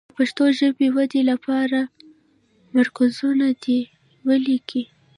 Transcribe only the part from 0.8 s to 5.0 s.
ودې لپاره مرکزونه دې ولیکي.